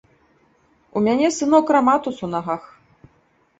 У 0.99 1.03
мяне, 1.09 1.29
сынок, 1.37 1.65
раматус 1.77 2.25
у 2.29 2.33
нагах. 2.35 2.63